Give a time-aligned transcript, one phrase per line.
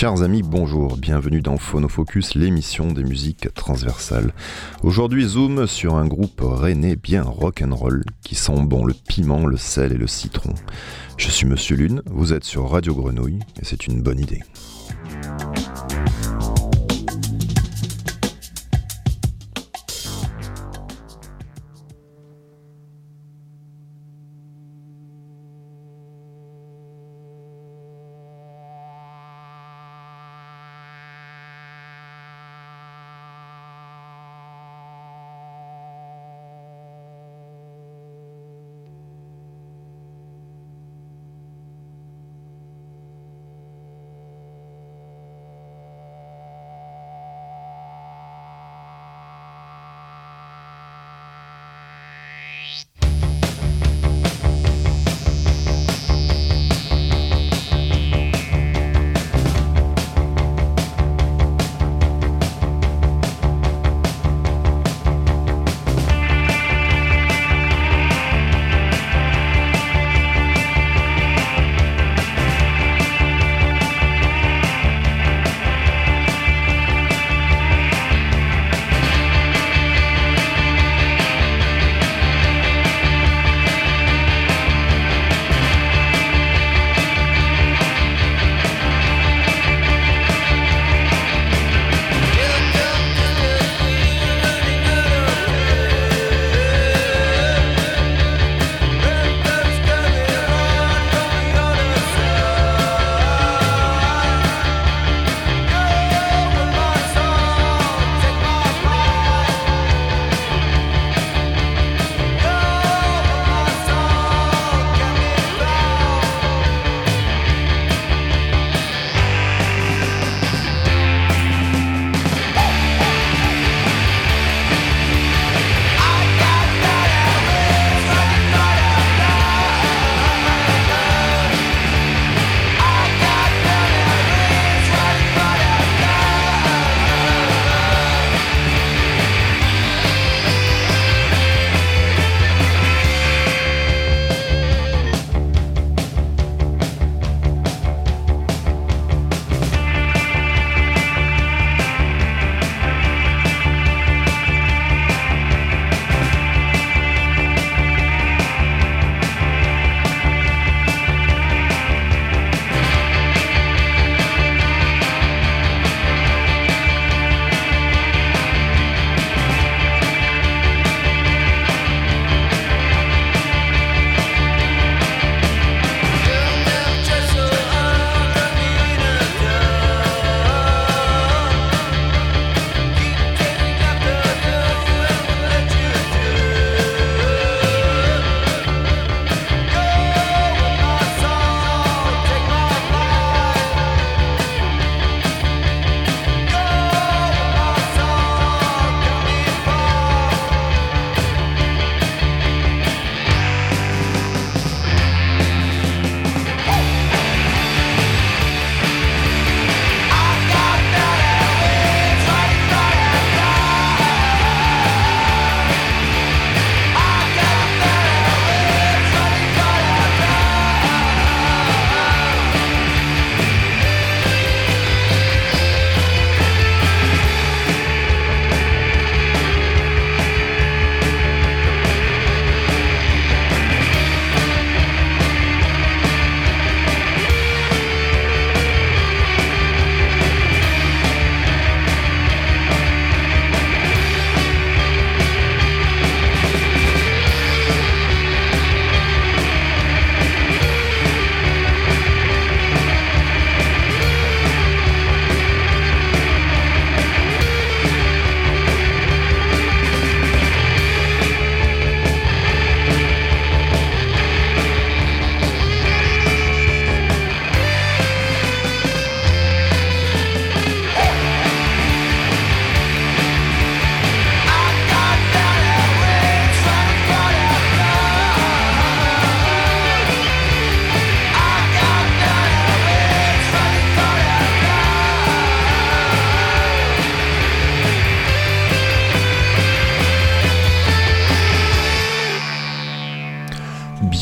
[0.00, 4.32] Chers amis, bonjour, bienvenue dans Phonofocus, l'émission des musiques transversales.
[4.82, 9.92] Aujourd'hui, zoom sur un groupe rennais bien rock'n'roll qui sent bon le piment, le sel
[9.92, 10.54] et le citron.
[11.18, 14.40] Je suis Monsieur Lune, vous êtes sur Radio Grenouille et c'est une bonne idée.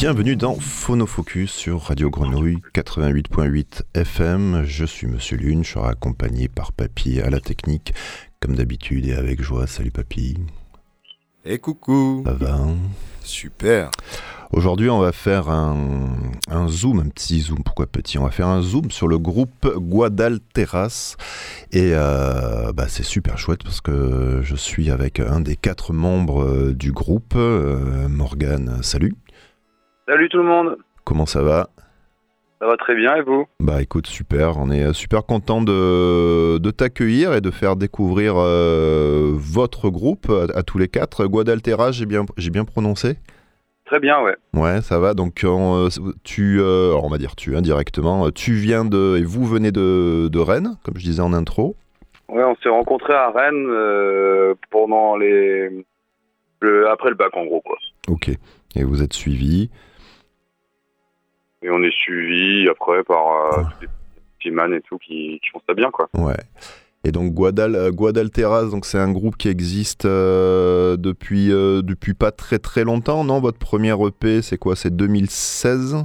[0.09, 4.63] Bienvenue dans Phonofocus sur Radio Grenouille 88.8 FM.
[4.65, 7.93] Je suis Monsieur Lune, je serai accompagné par Papy à la technique,
[8.41, 9.67] comme d'habitude et avec joie.
[9.67, 10.39] Salut Papy.
[11.45, 12.23] Et eh, coucou.
[12.25, 12.79] Ça va hein?
[13.23, 13.91] Super.
[14.51, 16.17] Aujourd'hui, on va faire un,
[16.69, 18.17] zoom, un petit zoom, pourquoi petit?
[18.17, 21.17] On va faire un zoom sur le groupe Guadalteras.
[21.73, 26.45] Et euh, bah, c'est super chouette parce que je suis avec un des quatre membres
[26.45, 28.79] euh, du groupe, euh, Morgan.
[28.81, 29.15] Salut.
[30.09, 30.79] Salut tout le monde.
[31.05, 31.69] Comment ça va
[32.61, 34.59] ça va très bien et vous Bah écoute, super.
[34.59, 40.89] On est super content de, t'accueillir et de faire découvrir votre groupe à, tous les
[40.89, 41.27] quatre.
[41.27, 43.19] Guadalteras, j'ai bien, bien prononcé
[43.85, 44.35] Très bien, ouais.
[44.55, 45.15] Ouais, ça va.
[45.15, 45.89] Donc, euh,
[46.25, 50.29] tu, euh, on va dire tu indirectement, hein, tu viens de, et vous venez de,
[50.29, 51.77] de Rennes, comme je disais en intro.
[52.29, 55.71] Ouais, on s'est rencontrés à Rennes euh, pendant les,
[56.91, 57.77] après le bac, en gros, quoi.
[58.09, 58.31] Ok.
[58.75, 59.71] Et vous êtes suivi.
[61.63, 63.89] Et on est suivi après par des
[64.39, 66.09] petits man et tout qui, qui font ça bien, quoi.
[66.15, 66.37] Ouais.
[67.05, 72.13] Et donc Guadal, euh, Guadalteras, donc c'est un groupe qui existe euh, depuis, euh, depuis
[72.15, 73.41] pas très très longtemps, non?
[73.41, 74.75] Votre premier EP, c'est quoi?
[74.77, 76.05] C'est 2016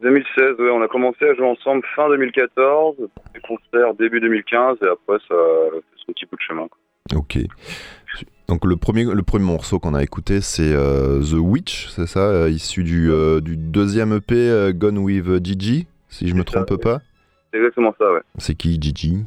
[0.00, 2.96] 2016, oui, on a commencé à jouer ensemble fin 2014,
[3.34, 5.34] des concerts début 2015, et après ça
[5.72, 6.68] fait son petit bout de chemin.
[7.16, 7.38] Ok.
[8.48, 12.82] Donc le premier, le premier morceau qu'on a écouté, c'est The Witch, c'est ça Issu
[12.82, 13.10] du,
[13.42, 17.00] du, deuxième EP, Gone with Gigi, si je me trompe pas
[17.52, 18.20] C'est exactement ça, ouais.
[18.38, 19.18] C'est qui Gigi?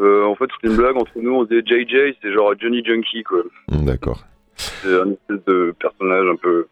[0.00, 1.32] Euh, en fait, c'est une blague entre nous.
[1.32, 3.42] On disait JJ, c'est genre Johnny Junkie, quoi.
[3.70, 4.24] Mm, d'accord.
[4.56, 6.66] C'est un espèce de personnage un peu.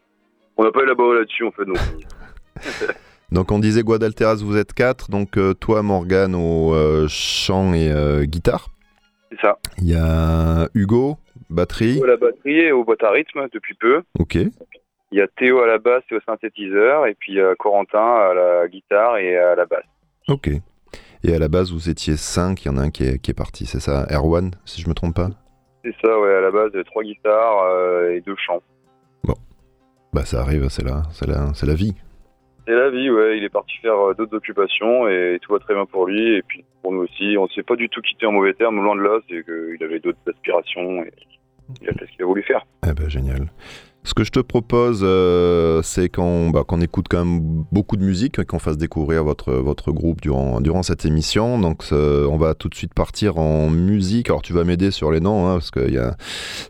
[0.57, 1.65] On n'a pas élaboré là-dessus, en fait.
[1.65, 1.79] Donc,
[3.33, 5.11] donc on disait Guadalteras, vous êtes quatre.
[5.11, 7.93] Donc euh, toi, Morgan, au euh, chant et
[8.27, 8.69] guitare.
[9.31, 9.59] C'est ça.
[9.79, 11.19] Il y a Hugo,
[11.51, 12.01] batterie.
[12.03, 14.03] À la batterie et au boîte à rythme depuis peu.
[14.19, 14.35] Ok.
[14.35, 17.07] Il y a Théo à la basse et au synthétiseur.
[17.07, 19.87] Et puis a Corentin à la guitare et à la basse.
[20.29, 20.51] Ok.
[21.25, 23.33] Et à la base, vous étiez 5, il y en a un qui est, qui
[23.33, 24.07] est parti, c'est ça?
[24.11, 25.31] Erwan, si je me trompe pas?
[25.85, 28.63] C'est ça, ouais, à la base, trois guitares euh, et deux chants.
[29.25, 29.35] Bon,
[30.13, 31.95] bah ça arrive, c'est la, c'est la, c'est la vie.
[32.69, 35.73] C'est la vie, ouais, il est parti faire euh, d'autres occupations et tout va très
[35.73, 36.37] bien pour lui.
[36.37, 38.83] Et puis pour nous aussi, on ne s'est pas du tout quitté en mauvais termes,
[38.85, 41.11] loin de là, c'est qu'il avait d'autres aspirations et
[41.81, 42.67] il a fait ce qu'il a voulu faire.
[42.87, 43.47] Eh ben génial.
[44.05, 48.39] Ce que je te propose, euh, c'est qu'on bah, écoute quand même beaucoup de musique
[48.39, 51.59] et qu'on fasse découvrir votre, votre groupe durant, durant cette émission.
[51.59, 54.29] Donc, on va tout de suite partir en musique.
[54.29, 56.17] Alors, tu vas m'aider sur les noms, hein, parce que a...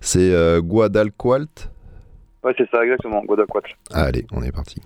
[0.00, 1.72] c'est euh, Guadalqualt.
[2.44, 3.66] Ouais, c'est ça, exactement, Guadalqualt.
[3.92, 4.80] Allez, on est parti.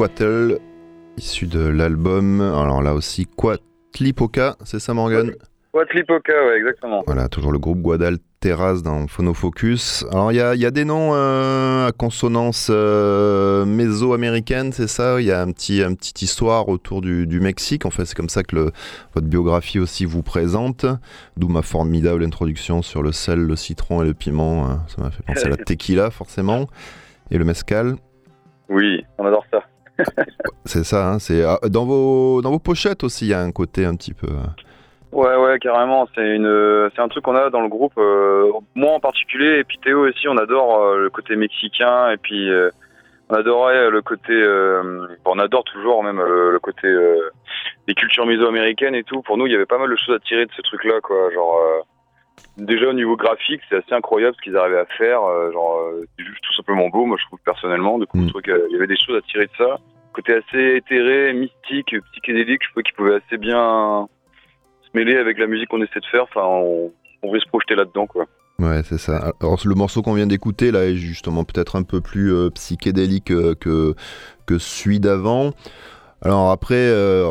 [0.00, 0.58] Quetzalcoatl,
[1.18, 2.40] issu de l'album.
[2.40, 5.32] Alors là aussi, Quatlipoca, c'est ça Morgan
[5.72, 7.02] Quatlipoca, ouais, exactement.
[7.06, 10.06] Voilà, toujours le groupe Guadal Terrace dans Phonofocus.
[10.10, 15.20] Alors il y a, y a, des noms euh, à consonance euh, méso-américaine, c'est ça?
[15.20, 17.84] Il y a un petit, une petite histoire autour du, du Mexique.
[17.84, 18.72] En fait, c'est comme ça que le,
[19.14, 20.86] votre biographie aussi vous présente.
[21.36, 24.66] D'où ma formidable introduction sur le sel, le citron et le piment.
[24.66, 24.82] Hein.
[24.88, 26.68] Ça m'a fait penser à la tequila, forcément.
[27.30, 27.96] Et le mezcal.
[28.70, 29.62] Oui, on adore ça.
[30.64, 33.52] C'est ça, hein, c'est ah, dans vos dans vos pochettes aussi, il y a un
[33.52, 34.28] côté un petit peu.
[34.28, 34.46] euh,
[35.12, 36.06] Ouais, ouais, carrément.
[36.14, 37.94] C'est une, c'est un truc qu'on a dans le groupe.
[37.98, 42.16] euh, moi en particulier, et puis Théo aussi, on adore euh, le côté mexicain, et
[42.16, 42.70] puis euh,
[43.28, 44.32] on adorait le côté,
[45.24, 46.88] on adore toujours même le côté
[47.86, 49.22] des cultures méso-américaines et tout.
[49.22, 51.30] Pour nous, il y avait pas mal de choses à tirer de ce truc-là, quoi.
[51.32, 51.56] Genre,
[52.56, 55.22] déjà au niveau graphique, c'est assez incroyable ce qu'ils arrivaient à faire.
[55.22, 57.98] euh, genre, euh, c'est juste tout simplement beau, moi je trouve personnellement.
[57.98, 58.30] Du coup, Mm.
[58.30, 59.76] truc, euh, il y avait des choses à tirer de ça.
[60.12, 64.08] Côté assez éthéré, mystique, psychédélique, je trouvais qu'ils pouvaient assez bien
[64.82, 66.24] se mêler avec la musique qu'on essaie de faire.
[66.24, 66.92] Enfin, on,
[67.22, 68.26] on pouvait se projeter là-dedans, quoi.
[68.58, 69.32] Ouais, c'est ça.
[69.40, 73.30] Alors, le morceau qu'on vient d'écouter, là, est justement peut-être un peu plus euh, psychédélique
[73.30, 73.94] euh, que,
[74.46, 75.52] que celui d'avant.
[76.22, 77.30] Alors après, euh,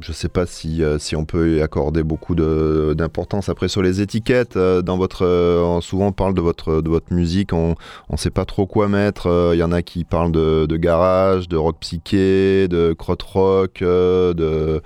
[0.00, 4.00] je sais pas si, euh, si on peut y accorder beaucoup d'importance après sur les
[4.00, 4.56] étiquettes.
[4.56, 7.74] Euh, dans votre, souvent on parle de votre, de musique, on
[8.10, 9.52] ne sait pas trop quoi mettre.
[9.52, 14.80] Il y en a qui parlent de, garage, de rock psyché, de krautrock, euh, de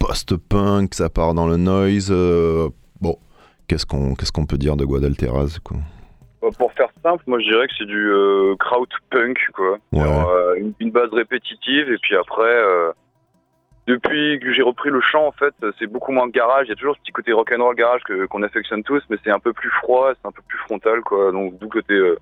[0.00, 2.10] post-punk, ça part dans le noise.
[3.00, 3.16] bon,
[3.68, 5.58] qu'est-ce qu'on peut dire de Guadalteras
[6.58, 9.78] Pour faire simple, moi je dirais que c'est du euh, kraut punk, quoi.
[9.92, 10.00] Ouais.
[10.00, 12.92] Euh, une, une base répétitive, et puis après, euh,
[13.86, 16.66] depuis que j'ai repris le chant, en fait, c'est beaucoup moins garage.
[16.66, 19.30] Il y a toujours ce petit côté rock'n'roll garage que- qu'on affectionne tous, mais c'est
[19.30, 21.30] un peu plus froid, c'est un peu plus frontal, quoi.
[21.32, 22.16] Donc, d'où côté, euh,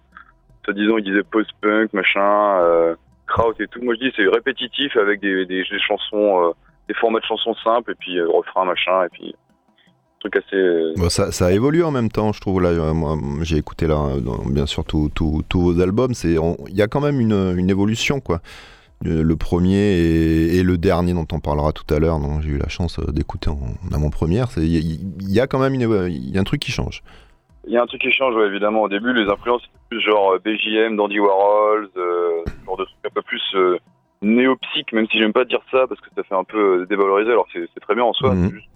[0.64, 2.94] soi-disant, ils disaient post-punk, machin, euh,
[3.26, 3.82] kraut et tout.
[3.82, 6.52] Moi je dis c'est répétitif avec des, des, des chansons, euh,
[6.88, 9.34] des formats de chansons simples, et puis euh, refrain, machin, et puis.
[10.20, 10.56] Truc assez.
[10.56, 12.60] euh, Bon, ça, ça a évolué en même temps, je trouve.
[12.60, 15.10] Là, euh, moi, j'ai écouté là, euh, dans- bien sûr tous
[15.54, 16.12] vos albums.
[16.14, 16.34] C'est,
[16.68, 18.40] il y a quand même une, une évolution, quoi.
[19.04, 22.48] Le, le premier et, et le dernier dont on parlera tout à l'heure, dont j'ai
[22.50, 23.54] eu la chance d'écouter en,
[23.88, 26.60] en avant-première, il y, a- il y a quand même une, y a un truc
[26.60, 27.02] qui change.
[27.68, 28.82] Il y a un truc qui change, ouais, évidemment.
[28.82, 33.22] Au début, les influences, plus genre BJM, Dandy Warhols, euh, genre de trucs un peu
[33.22, 33.76] plus euh,
[34.22, 37.46] néo-psych, même si j'aime pas dire ça parce que ça fait un peu dévaloriser, alors
[37.52, 38.34] c'est très bien en soi.
[38.34, 38.48] Mhm.
[38.48, 38.68] c'est juste-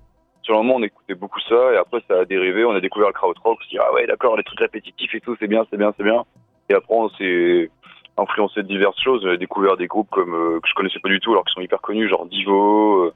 [0.43, 3.09] Sur le moment, on écoutait beaucoup ça, et après, ça a dérivé, on a découvert
[3.09, 5.65] le krautrock, on s'est dit, ah ouais, d'accord, les trucs répétitifs et tout, c'est bien,
[5.71, 6.25] c'est bien, c'est bien.
[6.69, 7.71] Et après, on s'est
[8.19, 9.23] influencé de diverses choses.
[9.25, 11.61] J'ai découvert des groupes comme euh, que je connaissais pas du tout, alors qu'ils sont
[11.61, 13.15] hyper connus, genre Divo, euh,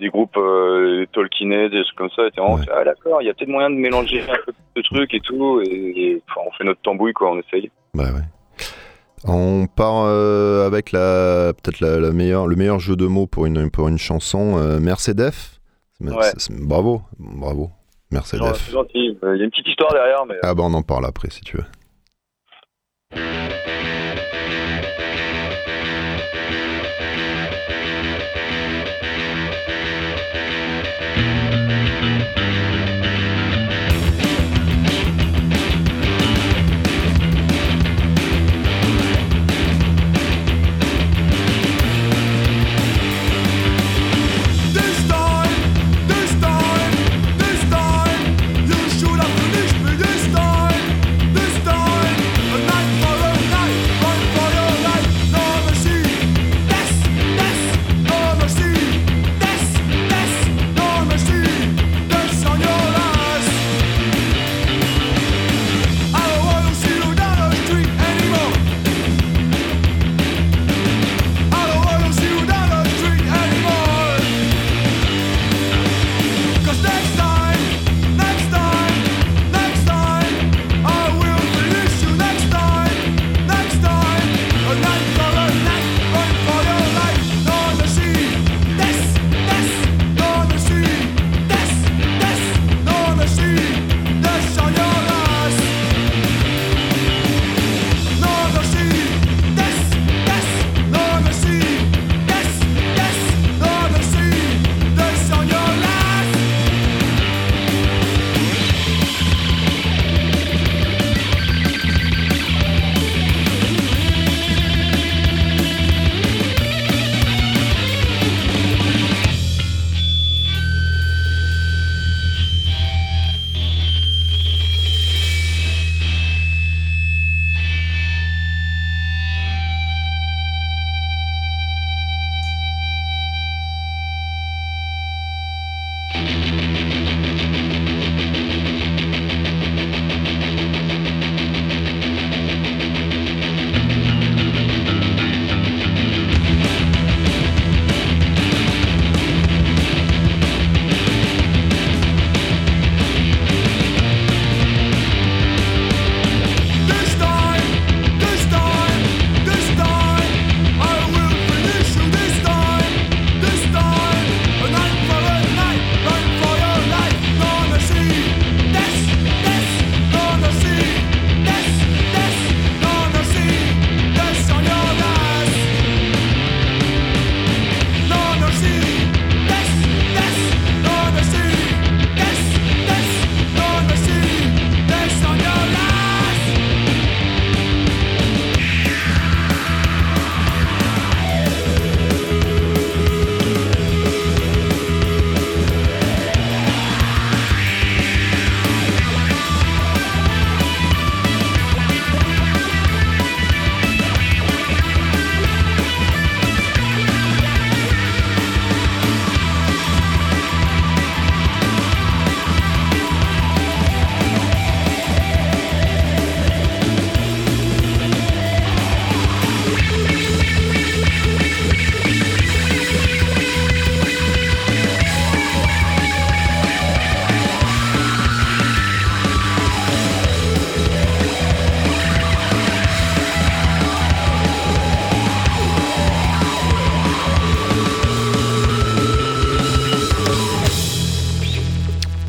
[0.00, 2.26] des groupes euh, Tolkien, des trucs comme ça.
[2.26, 2.66] Et vraiment, Ouais.
[2.74, 5.60] ah d'accord, il y a peut-être moyen de mélanger un peu de trucs et tout.
[5.62, 7.70] Et, on fait notre tambouille, quoi, on essaye.
[7.94, 8.22] Bah ouais.
[9.24, 13.46] On part euh, avec la peut-être la, la meilleure, le meilleur jeu de mots pour
[13.46, 15.57] une pour une chanson, euh, Mercedes.
[16.00, 16.30] Ouais.
[16.50, 17.70] bravo, bravo,
[18.72, 19.18] gentil.
[19.24, 21.28] Euh, Il y a une petite histoire derrière, mais Ah bah on en parle après
[21.30, 21.64] si tu veux.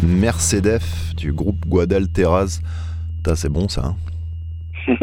[0.03, 2.59] Mercedes du groupe Guadalteras.
[3.17, 3.83] Putain, c'est bon ça.
[3.85, 3.95] hein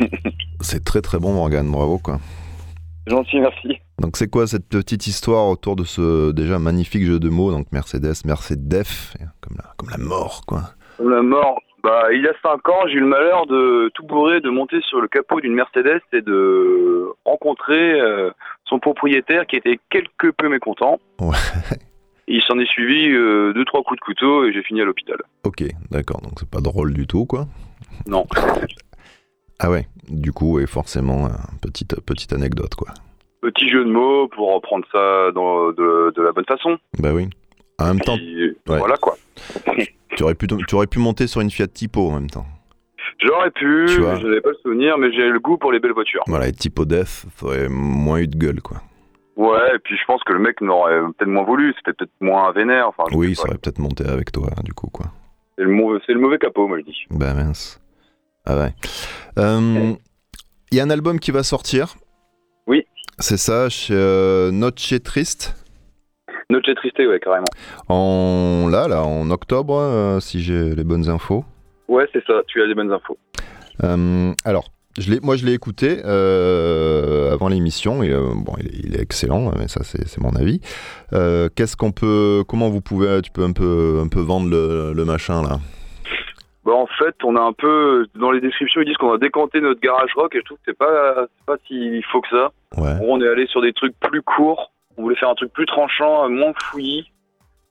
[0.60, 2.18] c'est très très bon Morgan, bravo quoi.
[3.06, 3.78] Gentil, merci.
[4.00, 7.66] Donc c'est quoi cette petite histoire autour de ce déjà magnifique jeu de mots, donc
[7.72, 10.62] Mercedes, Mercedes, comme la, comme la mort quoi.
[10.98, 11.60] La mort.
[11.82, 14.80] Bah, il y a 5 ans, j'ai eu le malheur de tout bourré, de monter
[14.88, 18.30] sur le capot d'une Mercedes et de rencontrer euh,
[18.64, 20.98] son propriétaire qui était quelque peu mécontent.
[21.20, 21.36] Ouais.
[22.28, 25.16] Il s'en est suivi euh, deux trois coups de couteau et j'ai fini à l'hôpital.
[25.44, 27.46] Ok, d'accord, donc c'est pas drôle du tout quoi.
[28.06, 28.26] Non.
[29.58, 31.30] Ah ouais, du coup, et forcément,
[31.62, 32.88] petite, petite anecdote quoi.
[33.40, 36.76] Petit jeu de mots pour reprendre ça dans, de, de la bonne façon.
[36.98, 37.30] Bah oui.
[37.78, 38.54] En même temps, ouais.
[38.66, 39.16] Voilà quoi.
[40.16, 42.44] tu aurais, pu, tu aurais pu monter sur une Fiat Tipo en même temps.
[43.18, 46.22] J'aurais pu, je n'avais pas le souvenir, mais j'ai le goût pour les belles voitures.
[46.26, 48.82] Voilà, et Tipo Death, t'aurais moins eu de gueule quoi.
[49.36, 52.50] Ouais, et puis je pense que le mec n'aurait peut-être moins voulu, c'était peut-être moins
[52.52, 52.88] vénère.
[52.88, 55.06] Enfin, Oui, ça aurait peut-être monté avec toi du coup quoi.
[55.56, 57.04] c'est le, mauvais capot, moi je dis.
[57.10, 57.80] Bah mince.
[58.46, 58.72] Ah ouais.
[59.38, 59.92] Euh,
[60.72, 61.96] Il y a un album qui va sortir.
[62.66, 62.86] Oui.
[63.18, 65.54] C'est ça, chez euh, Noche Triste.
[66.48, 67.46] Noche Triste, ouais, carrément.
[67.88, 71.44] En là, là, en octobre, euh, si j'ai les bonnes infos.
[71.88, 73.18] Ouais, c'est ça, tu as des bonnes infos.
[73.84, 78.78] Euh, alors, je moi, je l'ai écouté euh, avant l'émission et euh, bon, il est,
[78.84, 80.60] il est excellent, mais ça, c'est, mon avis.
[81.12, 84.92] Euh, qu'est-ce qu'on peut, comment vous pouvez, tu peux un peu, un peu vendre le,
[84.94, 85.58] le machin là?
[86.64, 89.60] Bah, en fait, on a un peu, dans les descriptions, ils disent qu'on a décanté
[89.60, 92.50] notre garage rock et je trouve que c'est pas, pas si faux que ça.
[92.76, 92.98] Ouais.
[93.02, 96.28] On est allé sur des trucs plus courts, on voulait faire un truc plus tranchant,
[96.28, 97.10] moins fouillis,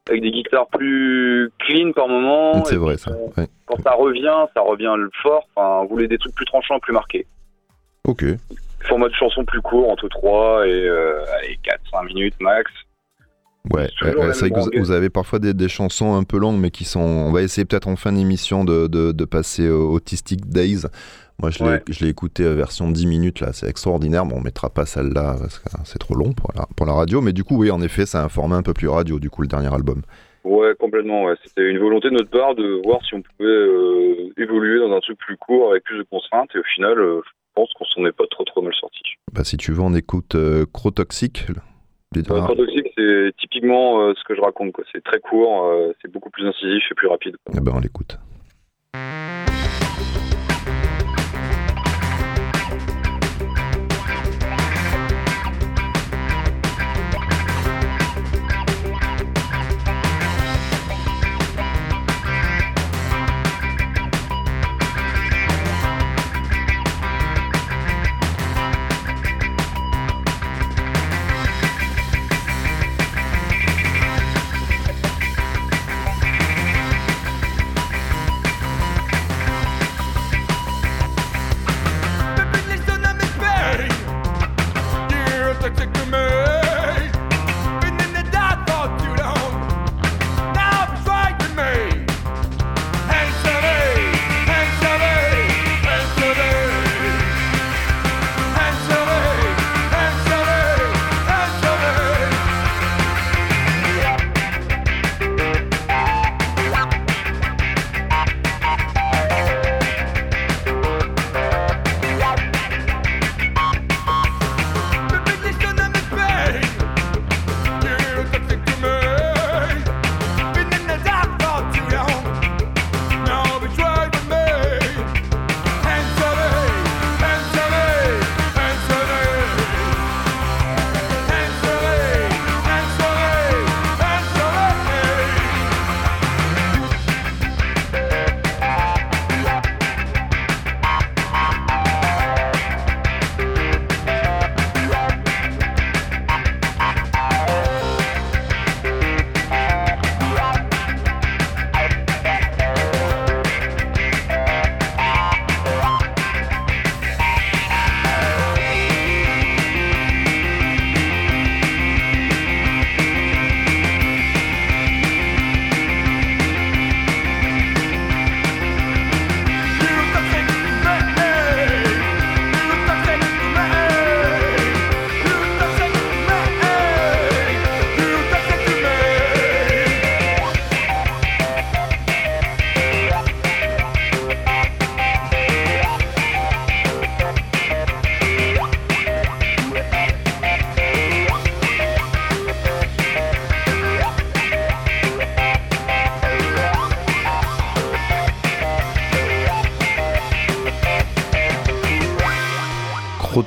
[0.09, 2.63] avec des guitares plus clean par moment.
[2.65, 3.11] C'est vrai ça.
[3.11, 3.47] euh, Ouais.
[3.65, 5.47] Quand ça revient, ça revient fort.
[5.55, 7.25] Enfin, on voulait des trucs plus tranchants, plus marqués.
[8.07, 8.23] Ok.
[8.87, 11.57] Format de chanson plus court, entre 3 et euh, allez,
[11.91, 12.71] 4-5 minutes max.
[13.73, 16.59] Ouais, C'est c'est vrai que vous, vous avez parfois des, des chansons un peu longues,
[16.59, 16.99] mais qui sont.
[17.01, 20.83] On va essayer peut-être en fin d'émission de, de, de passer au Autistic Days.
[21.41, 21.83] Moi, je l'ai, Ouais.
[21.89, 24.25] je l'ai écouté euh, version 10 minutes, là, c'est extraordinaire.
[24.25, 27.21] Bon, on mettra pas celle-là parce que c'est trop long pour la, pour la radio.
[27.21, 29.41] Mais du coup, oui, en effet, c'est un format un peu plus radio, du coup,
[29.41, 30.01] le dernier album.
[30.45, 31.25] Ouais, complètement.
[31.25, 31.33] Ouais.
[31.43, 34.99] C'était une volonté de notre part de voir si on pouvait euh, évoluer dans un
[34.99, 36.49] truc plus court avec plus de contraintes.
[36.55, 39.01] Et au final, euh, je pense qu'on s'en est pas trop trop mal sorti.
[39.33, 41.47] Bah, si tu veux, on écoute euh, ah, Toxic,
[42.95, 44.73] c'est typiquement ce que je raconte.
[44.93, 45.69] C'est très court,
[46.01, 47.35] c'est beaucoup plus incisif et plus rapide.
[47.53, 48.17] eh ben, on l'écoute.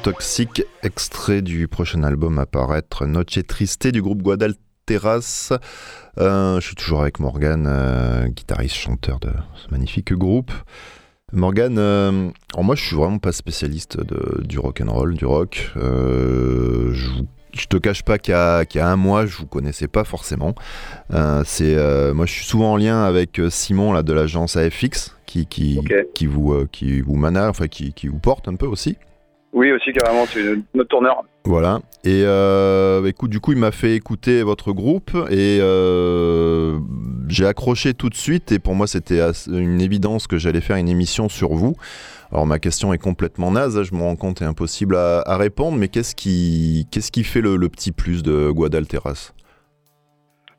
[0.09, 5.53] Afro-Toxic, extrait du prochain album à paraître, Noche Triste du groupe Guadalteras.
[6.18, 10.51] Euh, je suis toujours avec Morgan, euh, guitariste, chanteur de ce magnifique groupe.
[11.35, 15.73] Morgan, euh, moi je suis vraiment pas spécialiste de, du rock and roll, du rock.
[15.77, 19.37] Je, vous- je te cache pas qu'il y, a- qu'il y a un mois je
[19.37, 20.55] vous connaissais pas forcément.
[21.12, 25.14] Euh, c'est euh, moi je suis souvent en lien avec Simon là de l'agence AFX
[25.27, 25.92] qui qui, Ok.
[26.14, 28.97] qui vous euh, qui vous manage, enfin qui, qui vous porte un peu aussi.
[29.53, 31.23] Oui, aussi carrément, c'est notre tourneur.
[31.45, 31.81] Voilà.
[32.05, 36.79] Et euh, écoute, du coup, il m'a fait écouter votre groupe et euh,
[37.29, 38.53] j'ai accroché tout de suite.
[38.53, 41.75] Et pour moi, c'était une évidence que j'allais faire une émission sur vous.
[42.31, 45.39] Alors, ma question est complètement naze, hein, je me rends compte, est impossible à, à
[45.39, 45.79] répondre.
[45.79, 49.33] Mais qu'est-ce qui, qu'est-ce qui fait le, le petit plus de Guadalteras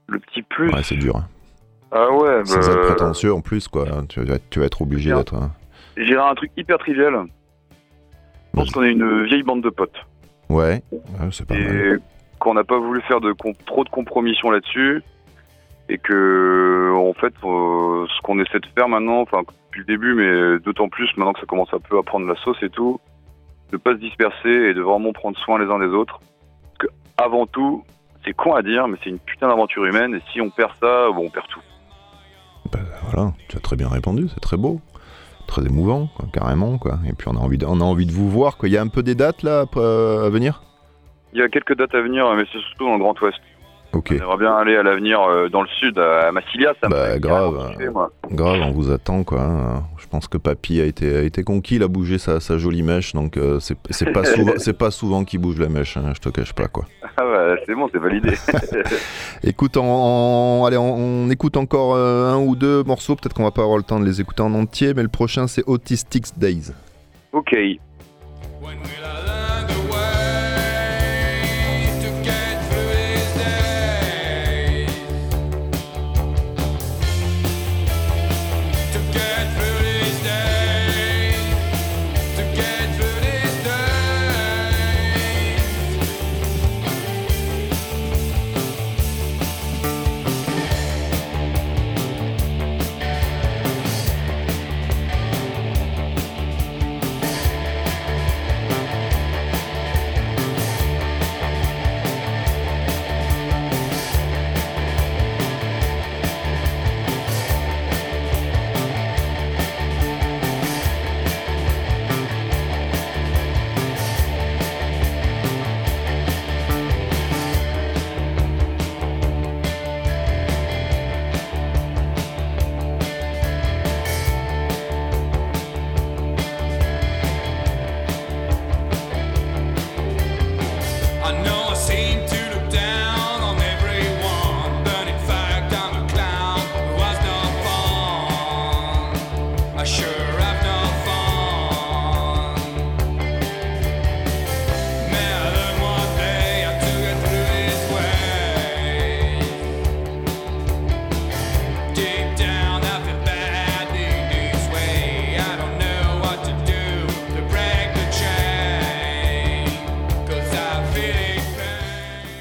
[0.07, 0.73] Le petit plus.
[0.73, 1.17] Ouais, c'est dur.
[1.17, 1.27] hein.
[1.91, 3.85] Ah ouais, Sans bah, être prétentieux en plus, quoi.
[4.09, 5.35] Tu vas, être- tu vas être obligé d'être.
[5.35, 5.51] hein.
[5.97, 7.13] Un truc hyper trivial.
[8.53, 10.05] Je pense qu'on est une vieille bande de potes.
[10.49, 11.75] Ouais, ouais, c'est pas mal.
[11.75, 11.95] et
[12.39, 13.33] qu'on n'a pas voulu faire de
[13.65, 15.03] trop de compromissions là-dessus.
[15.89, 20.13] Et que, en fait, euh, ce qu'on essaie de faire maintenant, enfin, depuis le début,
[20.13, 22.99] mais d'autant plus maintenant que ça commence un peu à prendre la sauce et tout,
[23.71, 26.19] de pas se disperser et de vraiment prendre soin les uns des autres.
[26.19, 27.83] Parce que, avant tout,
[28.23, 30.15] c'est con à dire, mais c'est une putain d'aventure humaine.
[30.15, 31.61] Et si on perd ça, bon, on perd tout.
[32.71, 32.79] Bah,
[33.11, 34.79] voilà, tu as très bien répondu, c'est très beau,
[35.49, 36.99] très émouvant, quoi, carrément, quoi.
[37.07, 38.69] Et puis on a envie de, on a envie de vous voir, quoi.
[38.69, 40.61] Il y a un peu des dates là euh, à venir?
[41.33, 43.39] Il y a quelques dates à venir, mais c'est surtout dans le Grand Ouest.
[43.91, 47.17] Ok, On aimerait bien aller à l'avenir euh, dans le sud, à Massilia, ça Bah,
[47.17, 47.75] grave.
[47.91, 48.11] moi.
[48.29, 49.41] grave, on vous attend, quoi.
[49.41, 49.83] hein.
[49.97, 52.83] Je pense que Papy a été, a été conquis, il a bougé sa, sa jolie
[52.83, 56.11] mèche, donc euh, c'est c'est pas souvent, c'est pas souvent qu'il bouge la mèche, hein,
[56.13, 56.85] je te cache pas, quoi.
[57.69, 58.31] C'est bon, c'est validé.
[59.43, 63.43] Écoute, on, on- allez, on, on écoute encore euh, un ou deux morceaux, peut-être qu'on
[63.43, 66.25] va pas avoir le temps de les écouter en entier, mais le prochain c'est Autistic
[66.39, 66.71] Days.
[67.31, 67.53] ok.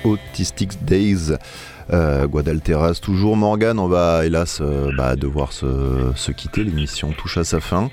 [0.08, 1.32] Autistic Days.
[1.90, 7.38] Euh, Guadalteras, toujours Morgan, on va hélas euh, bah, devoir se, se quitter, l'émission touche
[7.38, 7.88] à sa fin.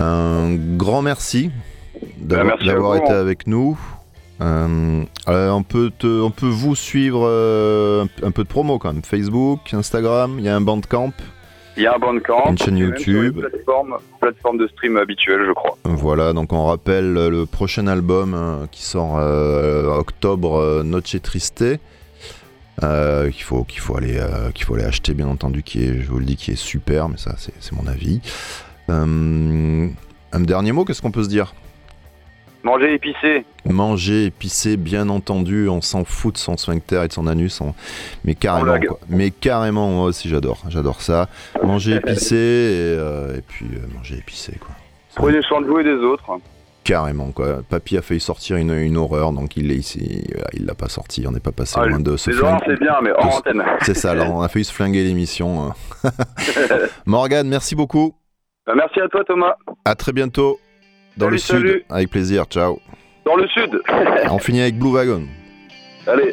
[0.00, 1.50] Un grand merci
[2.18, 3.78] d'avoir Bah, été avec nous.
[4.40, 8.92] Euh, euh, on, peut te- on peut vous suivre un, un peu de promo quand
[8.92, 9.02] même.
[9.02, 11.12] Facebook, Instagram, il y a un Bandcamp.
[11.78, 12.50] Il y a un Bandcamp.
[12.50, 13.36] Une chaîne YouTube.
[13.36, 15.78] Une plateforme, plateforme de stream habituelle, je crois.
[15.84, 21.16] Voilà, donc on rappelle euh, le prochain album euh, qui sort euh, octobre, euh, Noche
[21.22, 21.64] Triste.
[22.82, 24.20] Euh, qu'il faut qu'il faut aller
[24.54, 27.08] qu'il faut aller acheter bien entendu qui est je vous le dis qui est super
[27.08, 28.20] mais ça c'est mon avis
[28.88, 31.54] un dernier mot qu'est-ce qu'on peut se dire?
[32.64, 33.44] Manger épicé.
[33.64, 37.74] manger épicé bien entendu on s'en fout de son sphincter et de son anus on-
[38.24, 38.98] mais carrément quoi.
[39.08, 41.28] mais carrément moi aussi j'adore j'adore ça
[41.62, 44.74] manger épicé et, euh, et puis euh, manger épicé quoi
[45.14, 46.24] Prenez soin de vous et des autres.
[46.84, 47.62] Carrément quoi.
[47.68, 51.24] Papy a failli sortir une, une horreur, donc il est il, il l'a pas sorti.
[51.26, 52.64] On n'est pas passé Ah, loin de horreurs, flinguer.
[52.66, 53.62] c'est bien, mais de- antenne.
[53.82, 54.14] C'est ça.
[54.14, 55.70] Là, on a failli se flinguer l'émission.
[56.04, 56.10] hein.
[57.06, 58.14] Morgane, merci beaucoup.
[58.74, 59.54] Merci à toi, Thomas.
[59.84, 60.60] À très bientôt
[61.18, 61.84] dans Salut, le sud.
[61.90, 62.44] Avec plaisir.
[62.46, 62.78] Ciao.
[63.24, 63.80] Dans le sud.
[64.30, 65.24] On finit avec Blue Wagon.
[66.06, 66.32] Allez.